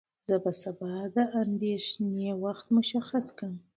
زه 0.27 0.35
به 0.43 0.51
سبا 0.61 0.93
د 1.15 1.17
اندېښنې 1.41 2.29
وخت 2.43 2.65
مشخص 2.77 3.25
کړم. 3.37 3.53